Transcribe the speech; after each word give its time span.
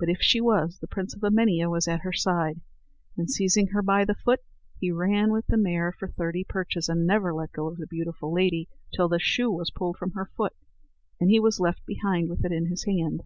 But 0.00 0.08
if 0.08 0.16
she 0.20 0.40
was, 0.40 0.80
the 0.80 0.88
prince 0.88 1.14
of 1.14 1.22
Emania 1.22 1.70
was 1.70 1.86
at 1.86 2.00
her 2.00 2.12
side, 2.12 2.60
and, 3.16 3.30
seizing 3.30 3.68
her 3.68 3.82
by 3.82 4.04
the 4.04 4.16
foot, 4.16 4.40
he 4.80 4.90
ran 4.90 5.30
with 5.30 5.46
the 5.46 5.56
mare 5.56 5.92
for 5.92 6.08
thirty 6.08 6.42
perches, 6.42 6.88
and 6.88 7.06
never 7.06 7.32
let 7.32 7.52
go 7.52 7.68
of 7.68 7.76
the 7.76 7.86
beautiful 7.86 8.34
lady 8.34 8.68
till 8.92 9.06
the 9.08 9.20
shoe 9.20 9.52
was 9.52 9.70
pulled 9.70 9.96
from 9.96 10.10
her 10.14 10.26
foot, 10.36 10.54
and 11.20 11.30
he 11.30 11.38
was 11.38 11.60
left 11.60 11.86
behind 11.86 12.28
with 12.28 12.44
it 12.44 12.50
in 12.50 12.66
his 12.66 12.82
hand. 12.84 13.22